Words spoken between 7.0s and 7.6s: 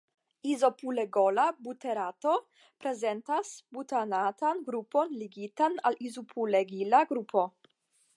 grupo.